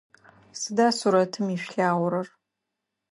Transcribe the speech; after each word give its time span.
Сыда 0.59 0.87
сурэтым 0.97 1.45
ишъулъагъорэр? 1.55 2.27